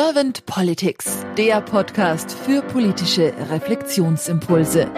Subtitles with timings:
[0.00, 4.88] Servant Politics, der Podcast für politische Reflexionsimpulse.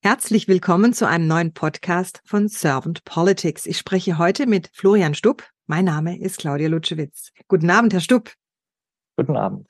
[0.00, 3.66] Herzlich willkommen zu einem neuen Podcast von Servant Politics.
[3.66, 5.46] Ich spreche heute mit Florian Stupp.
[5.66, 7.30] Mein Name ist Claudia Lutschewitz.
[7.46, 8.32] Guten Abend, Herr Stupp.
[9.18, 9.68] Guten Abend.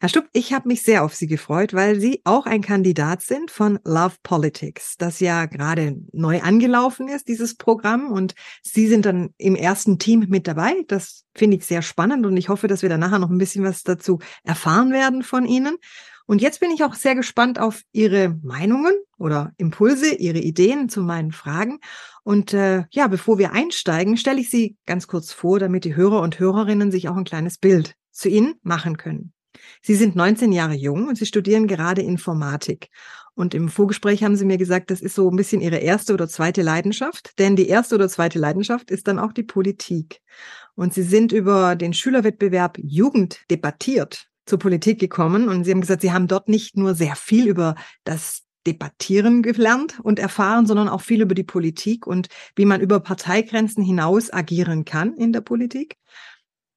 [0.00, 3.50] Herr Stupp, ich habe mich sehr auf Sie gefreut, weil Sie auch ein Kandidat sind
[3.50, 8.10] von Love Politics, das ja gerade neu angelaufen ist, dieses Programm.
[8.10, 10.74] Und Sie sind dann im ersten Team mit dabei.
[10.88, 13.64] Das finde ich sehr spannend und ich hoffe, dass wir dann nachher noch ein bisschen
[13.64, 15.76] was dazu erfahren werden von Ihnen.
[16.28, 21.00] Und jetzt bin ich auch sehr gespannt auf Ihre Meinungen oder Impulse, Ihre Ideen zu
[21.00, 21.78] meinen Fragen.
[22.22, 26.20] Und äh, ja, bevor wir einsteigen, stelle ich Sie ganz kurz vor, damit die Hörer
[26.20, 29.32] und Hörerinnen sich auch ein kleines Bild zu Ihnen machen können.
[29.82, 32.88] Sie sind 19 Jahre jung und Sie studieren gerade Informatik.
[33.34, 36.28] Und im Vorgespräch haben Sie mir gesagt, das ist so ein bisschen Ihre erste oder
[36.28, 40.20] zweite Leidenschaft, denn die erste oder zweite Leidenschaft ist dann auch die Politik.
[40.74, 46.02] Und Sie sind über den Schülerwettbewerb Jugend debattiert zur Politik gekommen und Sie haben gesagt,
[46.02, 51.00] Sie haben dort nicht nur sehr viel über das Debattieren gelernt und erfahren, sondern auch
[51.00, 55.96] viel über die Politik und wie man über Parteigrenzen hinaus agieren kann in der Politik.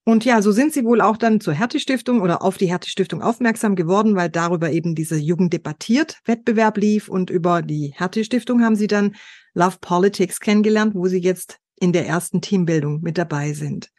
[0.04, 3.76] Und ja, so sind sie wohl auch dann zur Härte-Stiftung oder auf die Härte-Stiftung aufmerksam
[3.76, 8.88] geworden, weil darüber eben dieser Jugend debattiert Wettbewerb lief und über die Härte-Stiftung haben sie
[8.88, 9.16] dann
[9.54, 13.92] Love Politics kennengelernt, wo sie jetzt in der ersten Teambildung mit dabei sind.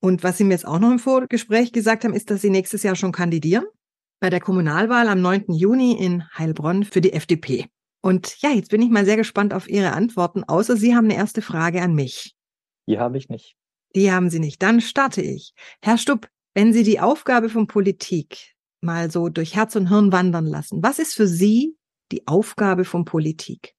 [0.00, 2.82] Und was sie mir jetzt auch noch im Vorgespräch gesagt haben, ist, dass sie nächstes
[2.82, 3.64] Jahr schon kandidieren
[4.20, 5.46] bei der Kommunalwahl am 9.
[5.48, 7.66] Juni in Heilbronn für die FDP.
[8.00, 11.16] Und ja, jetzt bin ich mal sehr gespannt auf Ihre Antworten, außer Sie haben eine
[11.16, 12.36] erste Frage an mich.
[12.86, 13.56] Die habe ich nicht.
[13.94, 14.62] Die haben Sie nicht.
[14.62, 15.54] Dann starte ich.
[15.82, 20.46] Herr Stupp, wenn Sie die Aufgabe von Politik mal so durch Herz und Hirn wandern
[20.46, 21.76] lassen, was ist für Sie
[22.10, 23.74] die Aufgabe von Politik?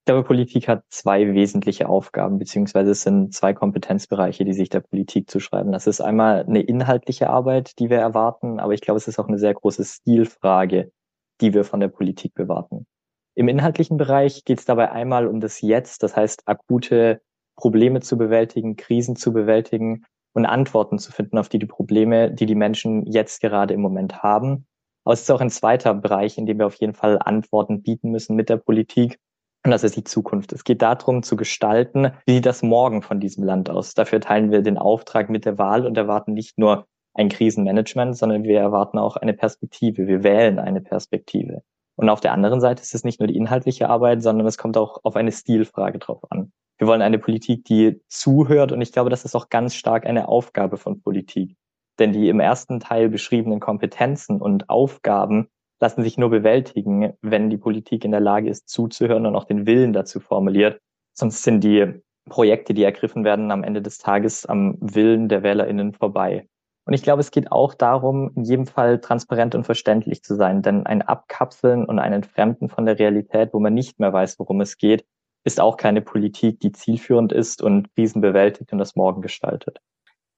[0.00, 4.78] Ich glaube, Politik hat zwei wesentliche Aufgaben, beziehungsweise es sind zwei Kompetenzbereiche, die sich der
[4.80, 5.72] Politik zuschreiben.
[5.72, 9.26] Das ist einmal eine inhaltliche Arbeit, die wir erwarten, aber ich glaube, es ist auch
[9.26, 10.92] eine sehr große Stilfrage,
[11.40, 12.86] die wir von der Politik bewarten.
[13.34, 17.20] Im inhaltlichen Bereich geht es dabei einmal um das Jetzt, das heißt akute
[17.56, 22.46] Probleme zu bewältigen, Krisen zu bewältigen und Antworten zu finden auf die, die Probleme, die
[22.46, 24.66] die Menschen jetzt gerade im Moment haben.
[25.04, 28.10] Aber es ist auch ein zweiter Bereich, in dem wir auf jeden Fall Antworten bieten
[28.10, 29.18] müssen mit der Politik.
[29.64, 30.52] Und das ist die Zukunft.
[30.52, 33.94] Es geht darum zu gestalten, wie sieht das Morgen von diesem Land aus.
[33.94, 38.44] Dafür teilen wir den Auftrag mit der Wahl und erwarten nicht nur ein Krisenmanagement, sondern
[38.44, 40.06] wir erwarten auch eine Perspektive.
[40.06, 41.62] Wir wählen eine Perspektive.
[41.96, 44.76] Und auf der anderen Seite ist es nicht nur die inhaltliche Arbeit, sondern es kommt
[44.76, 46.52] auch auf eine Stilfrage drauf an.
[46.78, 50.28] Wir wollen eine Politik, die zuhört und ich glaube, das ist auch ganz stark eine
[50.28, 51.56] Aufgabe von Politik.
[51.98, 55.48] Denn die im ersten Teil beschriebenen Kompetenzen und Aufgaben
[55.80, 59.66] lassen sich nur bewältigen, wenn die Politik in der Lage ist, zuzuhören und auch den
[59.66, 60.80] Willen dazu formuliert.
[61.12, 65.92] Sonst sind die Projekte, die ergriffen werden, am Ende des Tages am Willen der WählerInnen
[65.92, 66.46] vorbei.
[66.84, 70.62] Und ich glaube, es geht auch darum, in jedem Fall transparent und verständlich zu sein,
[70.62, 74.60] denn ein Abkapseln und ein Entfremden von der Realität, wo man nicht mehr weiß, worum
[74.60, 75.04] es geht,
[75.46, 79.78] ist auch keine Politik, die zielführend ist und Krisen bewältigt und das Morgen gestaltet.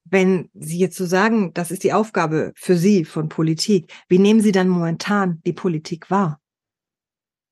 [0.05, 4.41] Wenn Sie jetzt so sagen, das ist die Aufgabe für Sie von Politik, wie nehmen
[4.41, 6.41] Sie dann momentan die Politik wahr?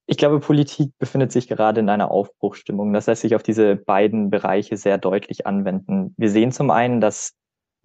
[0.06, 2.92] Ich glaube, Politik befindet sich gerade in einer Aufbruchstimmung.
[2.92, 6.14] Das lässt sich auf diese beiden Bereiche sehr deutlich anwenden.
[6.16, 7.34] Wir sehen zum einen, dass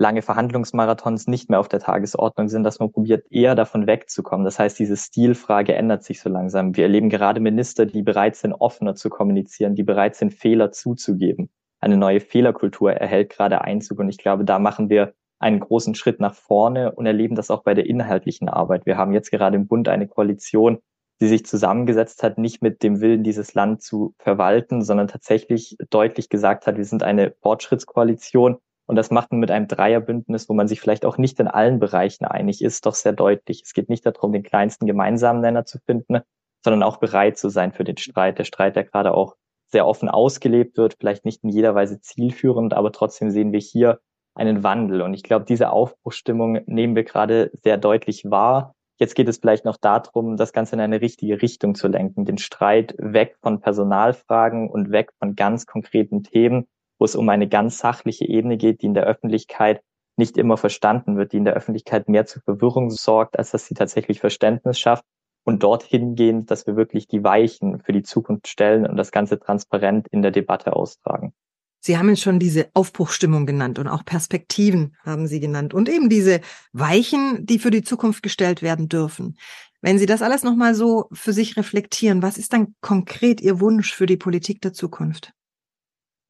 [0.01, 4.43] lange Verhandlungsmarathons nicht mehr auf der Tagesordnung sind, dass man probiert, eher davon wegzukommen.
[4.43, 6.75] Das heißt, diese Stilfrage ändert sich so langsam.
[6.75, 11.51] Wir erleben gerade Minister, die bereit sind, offener zu kommunizieren, die bereit sind, Fehler zuzugeben.
[11.79, 16.19] Eine neue Fehlerkultur erhält gerade Einzug und ich glaube, da machen wir einen großen Schritt
[16.19, 18.87] nach vorne und erleben das auch bei der inhaltlichen Arbeit.
[18.87, 20.79] Wir haben jetzt gerade im Bund eine Koalition,
[21.19, 26.29] die sich zusammengesetzt hat, nicht mit dem Willen, dieses Land zu verwalten, sondern tatsächlich deutlich
[26.29, 30.67] gesagt hat, wir sind eine Fortschrittskoalition und das macht man mit einem Dreierbündnis, wo man
[30.67, 33.61] sich vielleicht auch nicht in allen Bereichen einig ist, doch sehr deutlich.
[33.63, 36.19] Es geht nicht darum, den kleinsten gemeinsamen Nenner zu finden,
[36.63, 38.37] sondern auch bereit zu sein für den Streit.
[38.39, 39.35] Der Streit, der gerade auch
[39.67, 43.99] sehr offen ausgelebt wird, vielleicht nicht in jeder Weise zielführend, aber trotzdem sehen wir hier
[44.35, 45.01] einen Wandel.
[45.01, 48.75] Und ich glaube, diese Aufbruchstimmung nehmen wir gerade sehr deutlich wahr.
[48.97, 52.37] Jetzt geht es vielleicht noch darum, das Ganze in eine richtige Richtung zu lenken, den
[52.37, 56.67] Streit weg von Personalfragen und weg von ganz konkreten Themen
[57.01, 59.81] wo es um eine ganz sachliche Ebene geht, die in der Öffentlichkeit
[60.17, 63.73] nicht immer verstanden wird, die in der Öffentlichkeit mehr zu Verwirrung sorgt, als dass sie
[63.73, 65.03] tatsächlich Verständnis schafft
[65.43, 69.39] und dorthin gehen, dass wir wirklich die Weichen für die Zukunft stellen und das Ganze
[69.39, 71.33] transparent in der Debatte austragen.
[71.79, 76.39] Sie haben schon diese Aufbruchstimmung genannt und auch Perspektiven haben Sie genannt und eben diese
[76.71, 79.39] Weichen, die für die Zukunft gestellt werden dürfen.
[79.81, 83.91] Wenn Sie das alles nochmal so für sich reflektieren, was ist dann konkret Ihr Wunsch
[83.91, 85.33] für die Politik der Zukunft?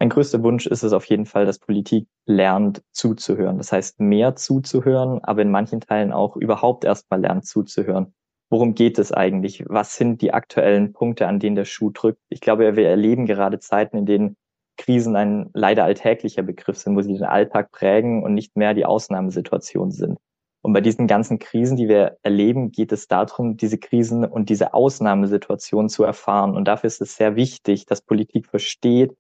[0.01, 3.59] Mein größter Wunsch ist es auf jeden Fall, dass Politik lernt zuzuhören.
[3.59, 8.11] Das heißt, mehr zuzuhören, aber in manchen Teilen auch überhaupt erstmal lernt zuzuhören.
[8.49, 9.63] Worum geht es eigentlich?
[9.67, 12.17] Was sind die aktuellen Punkte, an denen der Schuh drückt?
[12.29, 14.37] Ich glaube, wir erleben gerade Zeiten, in denen
[14.75, 18.87] Krisen ein leider alltäglicher Begriff sind, wo sie den Alltag prägen und nicht mehr die
[18.87, 20.17] Ausnahmesituation sind.
[20.63, 24.73] Und bei diesen ganzen Krisen, die wir erleben, geht es darum, diese Krisen und diese
[24.73, 26.55] Ausnahmesituation zu erfahren.
[26.55, 29.15] Und dafür ist es sehr wichtig, dass Politik versteht,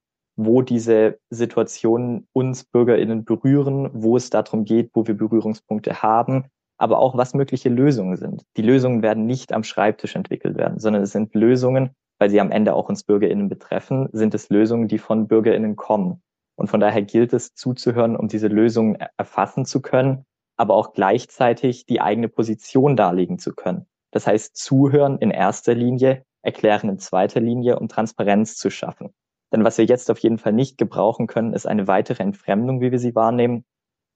[0.45, 6.45] wo diese Situationen uns BürgerInnen berühren, wo es darum geht, wo wir Berührungspunkte haben,
[6.77, 8.43] aber auch was mögliche Lösungen sind.
[8.57, 12.51] Die Lösungen werden nicht am Schreibtisch entwickelt werden, sondern es sind Lösungen, weil sie am
[12.51, 16.21] Ende auch uns BürgerInnen betreffen, sind es Lösungen, die von BürgerInnen kommen.
[16.55, 20.25] Und von daher gilt es zuzuhören, um diese Lösungen erfassen zu können,
[20.57, 23.87] aber auch gleichzeitig die eigene Position darlegen zu können.
[24.11, 29.13] Das heißt, zuhören in erster Linie, erklären in zweiter Linie, um Transparenz zu schaffen.
[29.51, 32.91] Denn was wir jetzt auf jeden Fall nicht gebrauchen können, ist eine weitere Entfremdung, wie
[32.91, 33.65] wir sie wahrnehmen,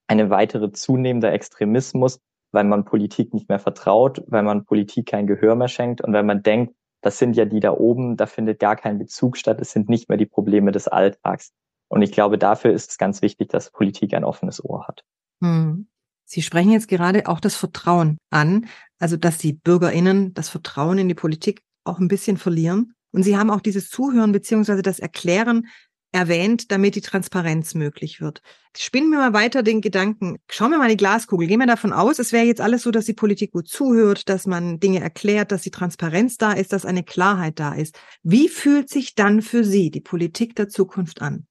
[0.07, 2.19] eine weitere zunehmender Extremismus,
[2.51, 6.23] weil man Politik nicht mehr vertraut, weil man Politik kein Gehör mehr schenkt und weil
[6.23, 9.71] man denkt, das sind ja die da oben, da findet gar kein Bezug statt, es
[9.71, 11.51] sind nicht mehr die Probleme des Alltags.
[11.87, 15.03] Und ich glaube, dafür ist es ganz wichtig, dass Politik ein offenes Ohr hat.
[15.43, 15.87] Hm.
[16.27, 18.65] Sie sprechen jetzt gerade auch das Vertrauen an,
[18.97, 22.93] also dass die Bürgerinnen das Vertrauen in die Politik auch ein bisschen verlieren.
[23.15, 25.67] Und Sie haben auch dieses Zuhören beziehungsweise das Erklären
[26.11, 28.41] erwähnt, damit die Transparenz möglich wird.
[28.75, 30.37] Spinnen wir mal weiter den Gedanken.
[30.49, 31.47] Schauen wir mal die Glaskugel.
[31.47, 34.45] Gehen wir davon aus, es wäre jetzt alles so, dass die Politik gut zuhört, dass
[34.45, 37.97] man Dinge erklärt, dass die Transparenz da ist, dass eine Klarheit da ist.
[38.21, 41.47] Wie fühlt sich dann für Sie die Politik der Zukunft an?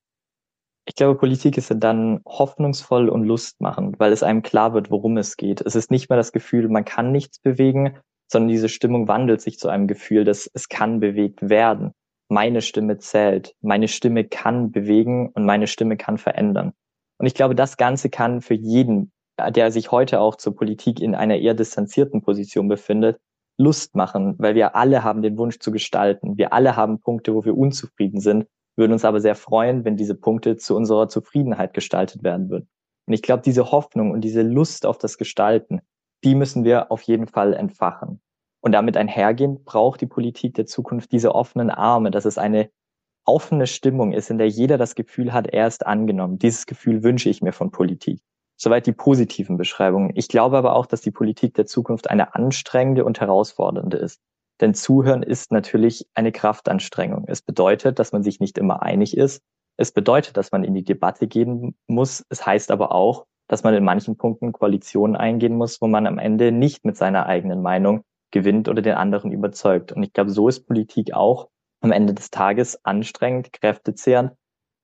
[0.84, 5.38] Ich glaube, Politik ist dann hoffnungsvoll und lustmachend, weil es einem klar wird, worum es
[5.38, 5.62] geht.
[5.62, 7.96] Es ist nicht mehr das Gefühl, man kann nichts bewegen,
[8.30, 11.92] sondern diese Stimmung wandelt sich zu einem Gefühl, dass es kann bewegt werden.
[12.28, 16.72] Meine Stimme zählt, meine Stimme kann bewegen und meine Stimme kann verändern.
[17.18, 21.14] Und ich glaube, das Ganze kann für jeden, der sich heute auch zur Politik in
[21.14, 23.18] einer eher distanzierten Position befindet,
[23.56, 26.36] Lust machen, weil wir alle haben den Wunsch zu gestalten.
[26.36, 28.46] Wir alle haben Punkte, wo wir unzufrieden sind,
[28.76, 32.68] würden uns aber sehr freuen, wenn diese Punkte zu unserer Zufriedenheit gestaltet werden würden.
[33.06, 35.80] Und ich glaube, diese Hoffnung und diese Lust auf das Gestalten,
[36.24, 38.20] die müssen wir auf jeden Fall entfachen.
[38.60, 42.70] Und damit einhergehend braucht die Politik der Zukunft diese offenen Arme, dass es eine
[43.26, 46.38] offene Stimmung ist, in der jeder das Gefühl hat, er ist angenommen.
[46.38, 48.20] Dieses Gefühl wünsche ich mir von Politik.
[48.56, 50.12] Soweit die positiven Beschreibungen.
[50.14, 54.20] Ich glaube aber auch, dass die Politik der Zukunft eine anstrengende und herausfordernde ist.
[54.60, 57.24] Denn Zuhören ist natürlich eine Kraftanstrengung.
[57.26, 59.42] Es bedeutet, dass man sich nicht immer einig ist.
[59.76, 62.24] Es bedeutet, dass man in die Debatte gehen muss.
[62.28, 66.18] Es heißt aber auch, dass man in manchen Punkten Koalitionen eingehen muss, wo man am
[66.18, 69.92] Ende nicht mit seiner eigenen Meinung gewinnt oder den anderen überzeugt.
[69.92, 71.48] Und ich glaube, so ist Politik auch
[71.80, 74.32] am Ende des Tages anstrengend, kräftezehrend.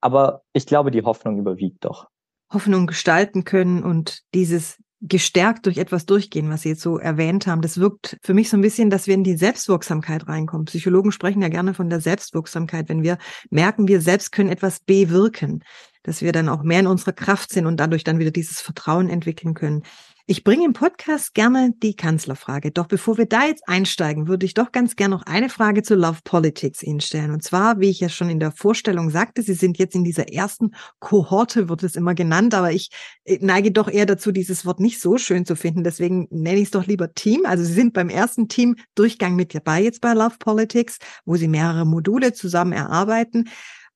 [0.01, 2.09] Aber ich glaube, die Hoffnung überwiegt doch.
[2.53, 7.62] Hoffnung gestalten können und dieses gestärkt durch etwas durchgehen, was Sie jetzt so erwähnt haben.
[7.62, 10.67] Das wirkt für mich so ein bisschen, dass wir in die Selbstwirksamkeit reinkommen.
[10.67, 13.17] Psychologen sprechen ja gerne von der Selbstwirksamkeit, wenn wir
[13.49, 15.65] merken, wir selbst können etwas bewirken
[16.02, 19.08] dass wir dann auch mehr in unserer Kraft sind und dadurch dann wieder dieses Vertrauen
[19.08, 19.82] entwickeln können.
[20.31, 22.70] Ich bringe im Podcast gerne die Kanzlerfrage.
[22.70, 25.97] Doch bevor wir da jetzt einsteigen, würde ich doch ganz gerne noch eine Frage zu
[25.97, 27.32] Love Politics Ihnen stellen.
[27.32, 30.33] Und zwar, wie ich ja schon in der Vorstellung sagte, Sie sind jetzt in dieser
[30.33, 32.90] ersten Kohorte, wird es immer genannt, aber ich
[33.25, 35.83] äh, neige doch eher dazu, dieses Wort nicht so schön zu finden.
[35.83, 37.45] Deswegen nenne ich es doch lieber Team.
[37.45, 41.49] Also Sie sind beim ersten Team Durchgang mit dabei jetzt bei Love Politics, wo Sie
[41.49, 43.49] mehrere Module zusammen erarbeiten.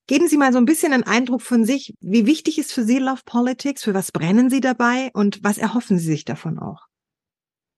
[0.06, 1.94] Geben Sie mal so ein bisschen einen Eindruck von sich.
[2.00, 3.82] Wie wichtig ist für Sie Love Politics?
[3.84, 5.10] Für was brennen Sie dabei?
[5.14, 6.82] Und was erhoffen Sie sich davon auch?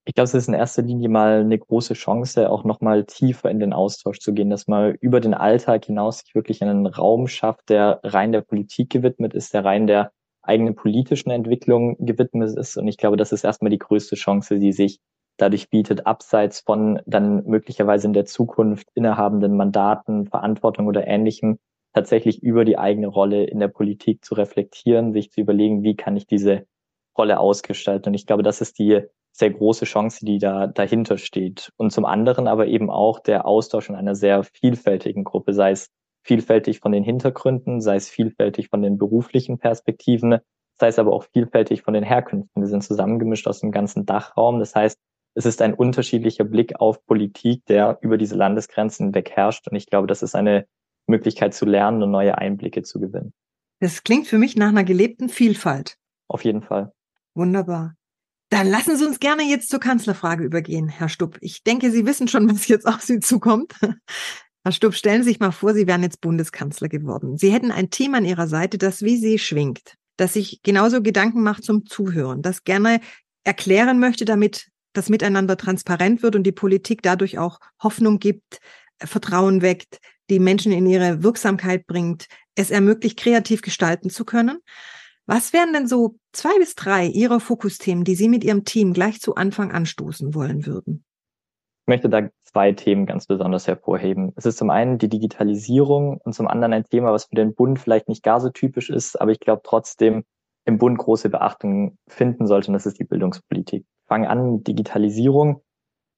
[0.03, 3.59] Ich glaube, es ist in erster Linie mal eine große Chance, auch nochmal tiefer in
[3.59, 7.69] den Austausch zu gehen, dass man über den Alltag hinaus sich wirklich einen Raum schafft,
[7.69, 12.77] der rein der Politik gewidmet ist, der rein der eigenen politischen Entwicklung gewidmet ist.
[12.77, 14.99] Und ich glaube, das ist erstmal die größte Chance, die sich
[15.37, 21.59] dadurch bietet, abseits von dann möglicherweise in der Zukunft innehabenden Mandaten, Verantwortung oder ähnlichem,
[21.97, 26.15] tatsächlich über die eigene Rolle in der Politik zu reflektieren, sich zu überlegen, wie kann
[26.15, 26.67] ich diese
[27.17, 28.11] Rolle ausgestalten.
[28.11, 29.01] Und ich glaube, das ist die
[29.31, 31.71] sehr große Chance, die da dahinter steht.
[31.75, 35.89] Und zum anderen aber eben auch der Austausch in einer sehr vielfältigen Gruppe, sei es
[36.23, 40.37] vielfältig von den Hintergründen, sei es vielfältig von den beruflichen Perspektiven,
[40.79, 42.61] sei es aber auch vielfältig von den Herkünften.
[42.61, 44.59] Wir sind zusammengemischt aus dem ganzen Dachraum.
[44.59, 44.99] Das heißt,
[45.33, 49.67] es ist ein unterschiedlicher Blick auf Politik, der über diese Landesgrenzen weg herrscht.
[49.67, 50.67] Und ich glaube, das ist eine
[51.07, 53.33] Möglichkeit zu lernen und neue Einblicke zu gewinnen.
[53.79, 55.97] Das klingt für mich nach einer gelebten Vielfalt.
[56.27, 56.91] Auf jeden Fall.
[57.35, 57.95] Wunderbar.
[58.49, 61.37] Dann lassen Sie uns gerne jetzt zur Kanzlerfrage übergehen, Herr Stupp.
[61.41, 63.73] Ich denke, Sie wissen schon, was jetzt auf Sie zukommt.
[64.63, 67.37] Herr Stubb, stellen Sie sich mal vor, Sie wären jetzt Bundeskanzler geworden.
[67.37, 71.41] Sie hätten ein Team an Ihrer Seite, das wie Sie schwingt, das sich genauso Gedanken
[71.41, 72.99] macht zum Zuhören, das gerne
[73.43, 78.59] erklären möchte, damit das Miteinander transparent wird und die Politik dadurch auch Hoffnung gibt,
[78.99, 84.59] Vertrauen weckt, die Menschen in ihre Wirksamkeit bringt, es ermöglicht, kreativ gestalten zu können.
[85.25, 89.19] Was wären denn so zwei bis drei Ihrer Fokusthemen, die Sie mit Ihrem Team gleich
[89.19, 91.03] zu Anfang anstoßen wollen würden?
[91.81, 94.31] Ich möchte da zwei Themen ganz besonders hervorheben.
[94.37, 97.77] Es ist zum einen die Digitalisierung und zum anderen ein Thema, was für den Bund
[97.77, 100.23] vielleicht nicht gar so typisch ist, aber ich glaube trotzdem
[100.63, 103.83] im Bund große Beachtung finden sollte, und das ist die Bildungspolitik.
[103.83, 105.61] Ich fange an mit Digitalisierung.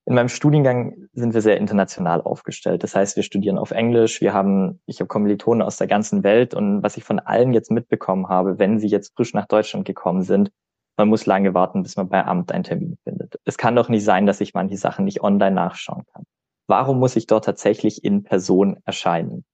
[0.10, 2.82] In meinem Studiengang sind wir sehr international aufgestellt.
[2.82, 6.56] Das heißt, wir studieren auf Englisch, wir haben, ich habe Kommilitonen aus der ganzen Welt
[6.56, 10.24] und was ich von allen jetzt mitbekommen habe, wenn sie jetzt frisch nach Deutschland gekommen
[10.24, 10.52] sind,
[10.98, 13.40] man muss lange warten, bis man bei Amt einen Termin findet.
[13.46, 16.24] Es kann doch nicht sein, dass ich manche Sachen nicht online nachschauen kann.
[16.66, 19.46] Warum muss ich dort tatsächlich in Person erscheinen?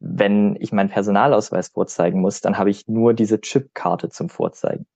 [0.00, 4.86] Wenn ich meinen Personalausweis vorzeigen muss, dann habe ich nur diese Chipkarte zum Vorzeigen.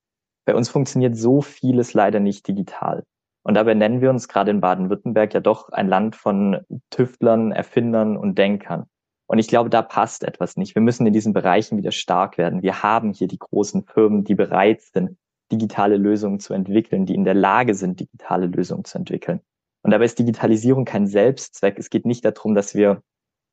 [0.44, 3.04] Bei uns funktioniert so vieles leider nicht digital.
[3.45, 6.61] Und dabei nennen wir uns gerade in Baden-Württemberg ja doch ein Land von
[6.91, 8.87] Tüftlern, Erfindern und Denkern.
[9.27, 10.75] Und ich glaube, da passt etwas nicht.
[10.75, 12.63] Wir müssen in diesen Bereichen wieder stark werden.
[12.63, 15.19] Wir haben hier die großen Firmen, die bereit sind,
[15.53, 19.41] digitale Lösungen zu entwickeln, die in der Lage sind, digitale Lösungen zu entwickeln.
[19.83, 21.79] Und dabei ist Digitalisierung kein Selbstzweck.
[21.79, 23.03] Es geht nicht darum, dass wir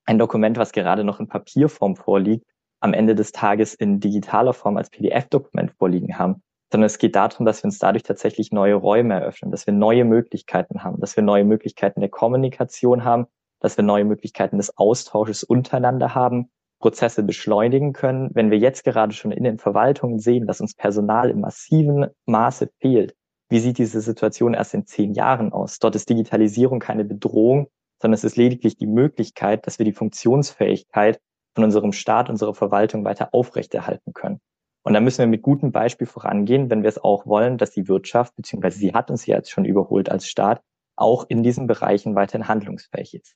[0.06, 2.46] ein Dokument, was gerade noch in Papierform vorliegt,
[2.80, 7.46] am Ende des Tages in digitaler Form als PDF-Dokument vorliegen haben, sondern es geht darum,
[7.46, 11.24] dass wir uns dadurch tatsächlich neue Räume eröffnen, dass wir neue Möglichkeiten haben, dass wir
[11.24, 13.28] neue Möglichkeiten der Kommunikation haben,
[13.60, 16.50] dass wir neue Möglichkeiten des Austausches untereinander haben
[16.80, 18.32] Prozesse beschleunigen können.
[18.34, 22.70] Wenn wir jetzt gerade schon in den Verwaltungen sehen, dass uns Personal im massiven Maße
[22.80, 23.16] fehlt,
[23.50, 25.78] wie sieht diese Situation erst in zehn Jahren aus?
[25.80, 27.68] Dort ist Digitalisierung keine Bedrohung,
[28.02, 31.20] sondern es ist lediglich die Möglichkeit, dass wir die Funktionsfähigkeit
[31.54, 34.40] von unserem Staat, unserer Verwaltung weiter aufrechterhalten können.
[34.84, 37.88] Und da müssen wir mit gutem Beispiel vorangehen, wenn wir es auch wollen, dass die
[37.88, 40.62] Wirtschaft, beziehungsweise sie hat uns ja jetzt schon überholt als Staat,
[40.96, 43.36] auch in diesen Bereichen weiterhin handlungsfähig ist.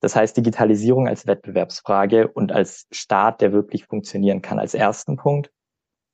[0.00, 5.52] Das heißt, Digitalisierung als Wettbewerbsfrage und als Staat, der wirklich funktionieren kann, als ersten Punkt.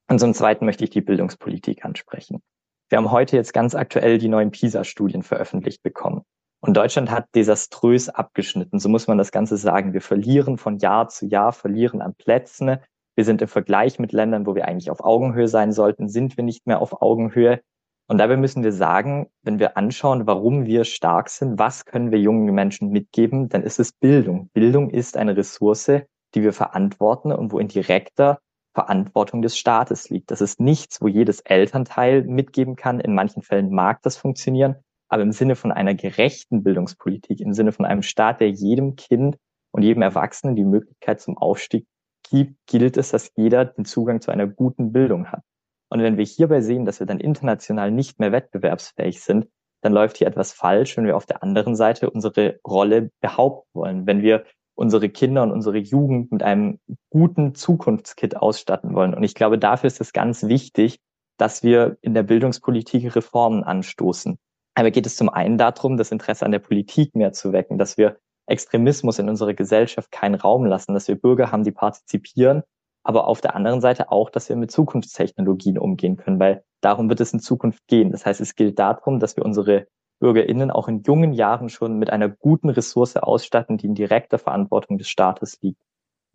[0.08, 2.42] Und zum Zweiten möchte ich die Bildungspolitik ansprechen.
[2.88, 6.22] Wir haben heute jetzt ganz aktuell die neuen PISA-Studien veröffentlicht bekommen.
[6.60, 9.92] Und Deutschland hat desaströs abgeschnitten, so muss man das Ganze sagen.
[9.92, 12.78] Wir verlieren von Jahr zu Jahr, verlieren an Plätzen.
[13.16, 16.44] Wir sind im Vergleich mit Ländern, wo wir eigentlich auf Augenhöhe sein sollten, sind wir
[16.44, 17.62] nicht mehr auf Augenhöhe.
[18.08, 22.20] Und dabei müssen wir sagen, wenn wir anschauen, warum wir stark sind, was können wir
[22.20, 24.50] jungen Menschen mitgeben, dann ist es Bildung.
[24.52, 26.02] Bildung ist eine Ressource,
[26.34, 28.38] die wir verantworten und wo in direkter
[28.74, 30.30] Verantwortung des Staates liegt.
[30.30, 33.00] Das ist nichts, wo jedes Elternteil mitgeben kann.
[33.00, 34.76] In manchen Fällen mag das funktionieren,
[35.08, 39.38] aber im Sinne von einer gerechten Bildungspolitik, im Sinne von einem Staat, der jedem Kind
[39.70, 41.86] und jedem Erwachsenen die Möglichkeit zum Aufstieg
[42.30, 45.42] gibt, gilt es, dass jeder den Zugang zu einer guten Bildung hat.
[45.88, 49.48] Und wenn wir hierbei sehen, dass wir dann international nicht mehr wettbewerbsfähig sind,
[49.82, 54.06] dann läuft hier etwas falsch, wenn wir auf der anderen Seite unsere Rolle behaupten wollen.
[54.06, 56.78] Wenn wir unsere Kinder und unsere Jugend mit einem
[57.10, 59.14] guten Zukunftskit ausstatten wollen.
[59.14, 61.00] Und ich glaube, dafür ist es ganz wichtig,
[61.38, 64.38] dass wir in der Bildungspolitik Reformen anstoßen.
[64.74, 67.96] Aber geht es zum einen darum, das Interesse an der Politik mehr zu wecken, dass
[67.96, 72.62] wir Extremismus in unserer Gesellschaft keinen Raum lassen, dass wir Bürger haben, die partizipieren
[73.06, 77.20] aber auf der anderen Seite auch, dass wir mit Zukunftstechnologien umgehen können, weil darum wird
[77.20, 78.10] es in Zukunft gehen.
[78.10, 79.86] Das heißt, es gilt darum, dass wir unsere
[80.18, 84.98] BürgerInnen auch in jungen Jahren schon mit einer guten Ressource ausstatten, die in direkter Verantwortung
[84.98, 85.78] des Staates liegt.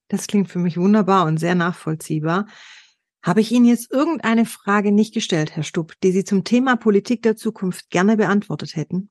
[0.08, 2.46] Das klingt für mich wunderbar und sehr nachvollziehbar.
[3.22, 7.22] Habe ich Ihnen jetzt irgendeine Frage nicht gestellt, Herr Stubb, die Sie zum Thema Politik
[7.22, 9.10] der Zukunft gerne beantwortet hätten?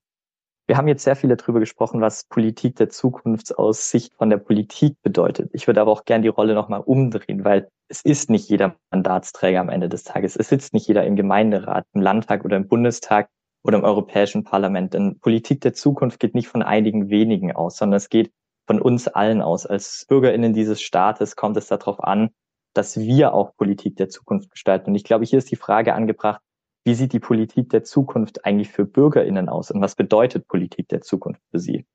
[0.71, 4.37] Wir haben jetzt sehr viel darüber gesprochen, was Politik der Zukunft aus Sicht von der
[4.37, 5.51] Politik bedeutet.
[5.53, 9.59] Ich würde aber auch gern die Rolle nochmal umdrehen, weil es ist nicht jeder Mandatsträger
[9.59, 10.37] am Ende des Tages.
[10.37, 13.29] Es sitzt nicht jeder im Gemeinderat, im Landtag oder im Bundestag
[13.65, 14.95] oder im Europäischen Parlament.
[14.95, 18.31] Denn Politik der Zukunft geht nicht von einigen wenigen aus, sondern es geht
[18.69, 19.67] von uns allen aus.
[19.67, 22.31] Als BürgerInnen dieses Staates kommt es darauf an,
[22.75, 24.91] dass wir auch Politik der Zukunft gestalten.
[24.91, 26.41] Und ich glaube, hier ist die Frage angebracht,
[26.85, 31.01] wie sieht die Politik der Zukunft eigentlich für BürgerInnen aus und was bedeutet Politik der
[31.01, 31.87] Zukunft für sie?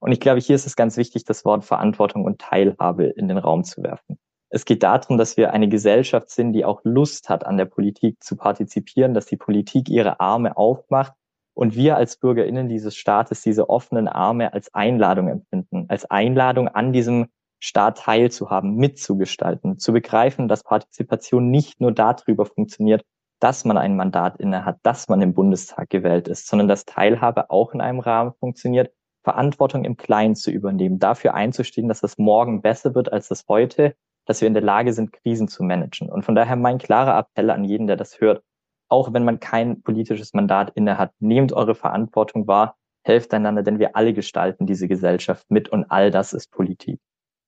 [0.00, 3.38] Und ich glaube, hier ist es ganz wichtig, das Wort Verantwortung und Teilhabe in den
[3.38, 4.18] Raum zu werfen.
[4.50, 8.22] Es geht darum, dass wir eine Gesellschaft sind, die auch Lust hat, an der Politik
[8.22, 11.14] zu partizipieren, dass die Politik ihre Arme aufmacht
[11.54, 16.92] und wir als BürgerInnen dieses Staates diese offenen Arme als Einladung empfinden, als Einladung an
[16.92, 23.02] diesem Staat teilzuhaben, mitzugestalten, zu begreifen, dass Partizipation nicht nur darüber funktioniert,
[23.40, 27.50] dass man ein Mandat inne hat, dass man im Bundestag gewählt ist, sondern dass Teilhabe
[27.50, 32.62] auch in einem Rahmen funktioniert, Verantwortung im Kleinen zu übernehmen, dafür einzustehen, dass das morgen
[32.62, 36.10] besser wird als das heute, dass wir in der Lage sind, Krisen zu managen.
[36.10, 38.42] Und von daher mein klarer Appell an jeden, der das hört,
[38.88, 43.78] auch wenn man kein politisches Mandat inne hat, nehmt eure Verantwortung wahr, helft einander, denn
[43.78, 47.00] wir alle gestalten diese Gesellschaft mit und all das ist Politik.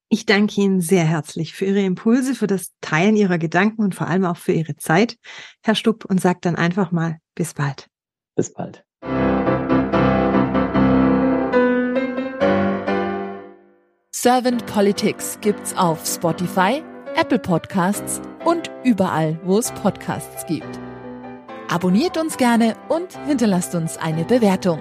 [0.09, 4.07] Ich danke Ihnen sehr herzlich für Ihre Impulse, für das Teilen Ihrer Gedanken und vor
[4.07, 5.19] allem auch für Ihre Zeit,
[5.65, 7.89] Herr Stupp, und sage dann einfach mal bis bald.
[8.37, 8.85] Bis bald.
[14.13, 16.85] Servant Politics gibt's auf Spotify,
[17.17, 20.79] Apple Podcasts und überall, wo es Podcasts gibt.
[21.69, 24.81] Abonniert uns gerne und hinterlasst uns eine Bewertung.